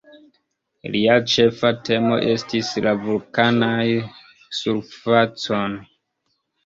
[0.93, 3.85] Lia ĉefa temo estis la vulkanaj
[4.63, 5.65] surfacoj.